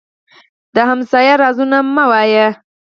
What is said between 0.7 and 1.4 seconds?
د ګاونډي